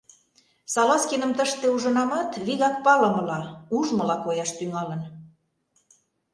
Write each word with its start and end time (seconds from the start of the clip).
—Салазкиным 0.73 1.31
тыште 1.37 1.65
ужынамат, 1.75 2.29
вигак 2.45 2.75
палымыла, 2.85 3.41
ужмыла 3.77 4.17
кояш 4.25 4.51
тӱҥалын. 4.57 5.01